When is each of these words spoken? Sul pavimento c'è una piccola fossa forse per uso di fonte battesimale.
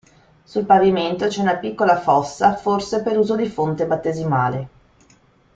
Sul 0.43 0.65
pavimento 0.65 1.27
c'è 1.27 1.41
una 1.41 1.57
piccola 1.57 1.99
fossa 1.99 2.55
forse 2.55 3.03
per 3.03 3.19
uso 3.19 3.35
di 3.35 3.45
fonte 3.47 3.85
battesimale. 3.85 4.69